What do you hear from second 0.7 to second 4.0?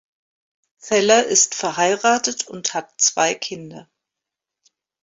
Zeller ist verheiratet und hat zwei Kinder.